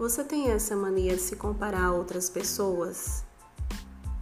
Você 0.00 0.24
tem 0.24 0.48
essa 0.48 0.74
mania 0.74 1.14
de 1.14 1.20
se 1.20 1.36
comparar 1.36 1.84
a 1.84 1.92
outras 1.92 2.30
pessoas? 2.30 3.22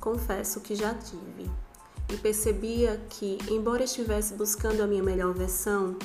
Confesso 0.00 0.60
que 0.60 0.74
já 0.74 0.92
tive 0.92 1.48
e 2.12 2.16
percebia 2.16 3.00
que, 3.08 3.38
embora 3.48 3.84
estivesse 3.84 4.34
buscando 4.34 4.82
a 4.82 4.88
minha 4.88 5.04
melhor 5.04 5.32
versão, 5.32 5.96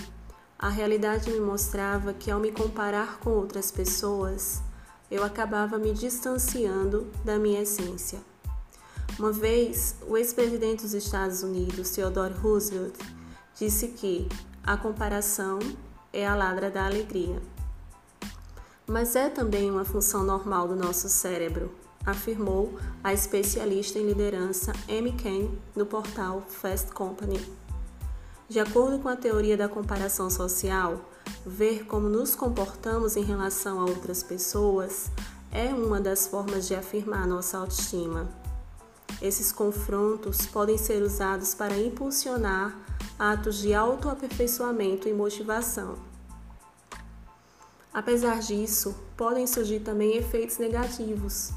a 0.59 0.69
realidade 0.69 1.31
me 1.31 1.39
mostrava 1.39 2.13
que, 2.13 2.29
ao 2.29 2.39
me 2.39 2.51
comparar 2.51 3.17
com 3.17 3.31
outras 3.31 3.71
pessoas, 3.71 4.61
eu 5.09 5.23
acabava 5.23 5.79
me 5.79 5.91
distanciando 5.91 7.07
da 7.25 7.39
minha 7.39 7.63
essência. 7.63 8.19
Uma 9.17 9.31
vez, 9.31 9.95
o 10.07 10.15
ex-presidente 10.15 10.83
dos 10.83 10.93
Estados 10.93 11.41
Unidos, 11.41 11.89
Theodore 11.89 12.35
Roosevelt, 12.35 12.93
disse 13.55 13.87
que 13.87 14.29
a 14.63 14.77
comparação 14.77 15.57
é 16.13 16.27
a 16.27 16.35
ladra 16.35 16.69
da 16.69 16.85
alegria 16.85 17.41
mas 18.87 19.15
é 19.15 19.29
também 19.29 19.71
uma 19.71 19.85
função 19.85 20.23
normal 20.23 20.67
do 20.67 20.75
nosso 20.75 21.07
cérebro, 21.09 21.71
afirmou 22.05 22.77
a 23.03 23.13
especialista 23.13 23.97
em 23.97 24.05
liderança 24.05 24.73
Amy 24.89 25.13
Kane 25.13 25.57
no 25.75 25.85
portal 25.85 26.43
Fast 26.47 26.91
Company. 26.91 27.39
De 28.49 28.59
acordo 28.59 28.99
com 28.99 29.07
a 29.07 29.15
teoria 29.15 29.55
da 29.55 29.69
comparação 29.69 30.29
social, 30.29 30.99
ver 31.45 31.85
como 31.85 32.09
nos 32.09 32.35
comportamos 32.35 33.15
em 33.15 33.23
relação 33.23 33.79
a 33.79 33.85
outras 33.85 34.21
pessoas 34.21 35.09
é 35.51 35.67
uma 35.73 36.01
das 36.01 36.27
formas 36.27 36.67
de 36.67 36.75
afirmar 36.75 37.25
nossa 37.25 37.57
autoestima. 37.57 38.27
Esses 39.21 39.51
confrontos 39.51 40.45
podem 40.45 40.77
ser 40.77 41.01
usados 41.01 41.53
para 41.53 41.77
impulsionar 41.77 42.77
atos 43.17 43.59
de 43.59 43.73
autoaperfeiçoamento 43.73 45.07
e 45.07 45.13
motivação. 45.13 46.12
Apesar 47.93 48.39
disso, 48.39 48.95
podem 49.15 49.45
surgir 49.45 49.81
também 49.81 50.17
efeitos 50.17 50.57
negativos, 50.57 51.51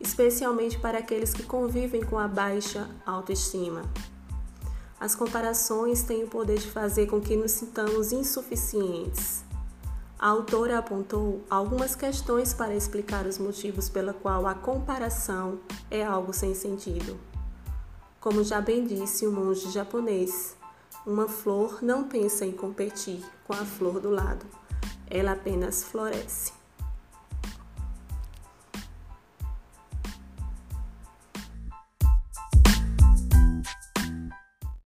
especialmente 0.00 0.78
para 0.78 0.98
aqueles 0.98 1.34
que 1.34 1.42
convivem 1.42 2.02
com 2.02 2.18
a 2.18 2.26
baixa 2.26 2.88
autoestima. 3.04 3.82
As 4.98 5.14
comparações 5.14 6.02
têm 6.02 6.24
o 6.24 6.28
poder 6.28 6.58
de 6.58 6.70
fazer 6.70 7.06
com 7.06 7.20
que 7.20 7.36
nos 7.36 7.52
sintamos 7.52 8.12
insuficientes. 8.12 9.44
A 10.18 10.28
autora 10.28 10.78
apontou 10.78 11.44
algumas 11.50 11.94
questões 11.94 12.54
para 12.54 12.74
explicar 12.74 13.26
os 13.26 13.36
motivos 13.36 13.90
pela 13.90 14.14
qual 14.14 14.46
a 14.46 14.54
comparação 14.54 15.58
é 15.90 16.02
algo 16.02 16.32
sem 16.32 16.54
sentido. 16.54 17.18
Como 18.18 18.42
já 18.42 18.58
bem 18.58 18.86
disse 18.86 19.26
o 19.26 19.32
monge 19.32 19.70
japonês, 19.70 20.56
uma 21.06 21.28
flor 21.28 21.82
não 21.82 22.04
pensa 22.04 22.46
em 22.46 22.52
competir 22.52 23.22
com 23.46 23.52
a 23.52 23.66
flor 23.66 24.00
do 24.00 24.08
lado 24.08 24.46
ela 25.14 25.32
apenas 25.32 25.84
floresce. 25.84 26.63